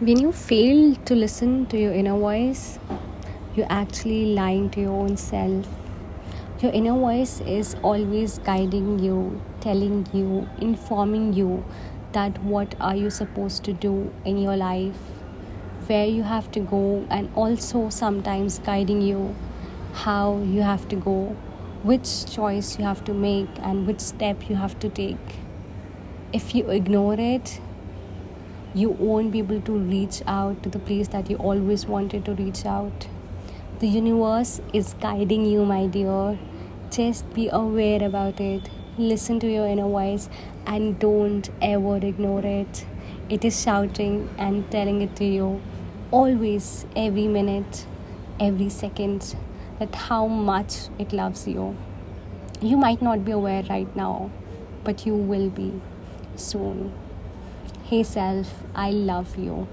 When 0.00 0.18
you 0.18 0.32
fail 0.32 0.94
to 1.04 1.14
listen 1.14 1.66
to 1.66 1.78
your 1.78 1.92
inner 1.92 2.16
voice, 2.16 2.78
you're 3.54 3.66
actually 3.68 4.32
lying 4.32 4.70
to 4.70 4.80
your 4.80 4.92
own 4.92 5.18
self. 5.18 5.68
Your 6.62 6.72
inner 6.72 6.94
voice 6.94 7.42
is 7.42 7.76
always 7.82 8.38
guiding 8.38 8.98
you, 8.98 9.42
telling 9.60 10.08
you, 10.14 10.48
informing 10.58 11.34
you 11.34 11.62
that 12.12 12.42
what 12.42 12.74
are 12.80 12.96
you 12.96 13.10
supposed 13.10 13.62
to 13.64 13.74
do 13.74 14.10
in 14.24 14.38
your 14.38 14.56
life, 14.56 14.96
where 15.86 16.06
you 16.06 16.22
have 16.22 16.50
to 16.52 16.60
go, 16.60 17.06
and 17.10 17.28
also 17.34 17.90
sometimes 17.90 18.58
guiding 18.58 19.02
you 19.02 19.36
how 19.92 20.38
you 20.38 20.62
have 20.62 20.88
to 20.88 20.96
go, 20.96 21.36
which 21.82 22.24
choice 22.24 22.78
you 22.78 22.86
have 22.86 23.04
to 23.04 23.12
make, 23.12 23.50
and 23.58 23.86
which 23.86 24.00
step 24.00 24.48
you 24.48 24.56
have 24.56 24.78
to 24.78 24.88
take. 24.88 25.40
If 26.32 26.54
you 26.54 26.70
ignore 26.70 27.20
it, 27.20 27.60
you 28.72 28.90
won't 28.90 29.32
be 29.32 29.40
able 29.40 29.60
to 29.62 29.72
reach 29.72 30.22
out 30.26 30.62
to 30.62 30.68
the 30.68 30.78
place 30.78 31.08
that 31.08 31.28
you 31.28 31.36
always 31.36 31.86
wanted 31.86 32.24
to 32.24 32.34
reach 32.34 32.64
out. 32.64 33.08
The 33.80 33.88
universe 33.88 34.60
is 34.72 34.94
guiding 35.00 35.44
you, 35.44 35.64
my 35.64 35.86
dear. 35.86 36.38
Just 36.90 37.32
be 37.34 37.48
aware 37.48 38.02
about 38.02 38.40
it. 38.40 38.68
Listen 38.96 39.40
to 39.40 39.50
your 39.50 39.66
inner 39.66 39.88
voice 39.88 40.28
and 40.66 40.98
don't 40.98 41.50
ever 41.60 41.96
ignore 41.96 42.44
it. 42.44 42.84
It 43.28 43.44
is 43.44 43.60
shouting 43.60 44.28
and 44.38 44.70
telling 44.70 45.02
it 45.02 45.16
to 45.16 45.24
you 45.24 45.60
always, 46.10 46.86
every 46.94 47.26
minute, 47.26 47.86
every 48.38 48.68
second, 48.68 49.34
that 49.78 49.94
how 49.94 50.26
much 50.26 50.88
it 50.98 51.12
loves 51.12 51.48
you. 51.48 51.76
You 52.60 52.76
might 52.76 53.00
not 53.00 53.24
be 53.24 53.32
aware 53.32 53.62
right 53.70 53.94
now, 53.96 54.30
but 54.84 55.06
you 55.06 55.14
will 55.14 55.48
be 55.48 55.80
soon. 56.36 56.92
Hey, 57.90 58.04
self, 58.04 58.48
I 58.72 58.92
love 58.92 59.36
you. 59.36 59.66